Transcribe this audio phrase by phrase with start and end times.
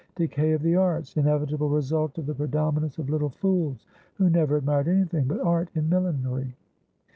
[0.15, 3.85] Decay of the artsinevitable result of the predominance of little fools
[4.15, 6.55] who never admired anything but art in millinery.